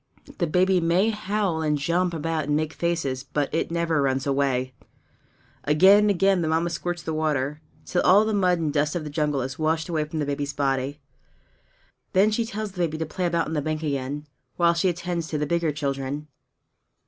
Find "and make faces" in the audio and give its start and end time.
2.45-3.23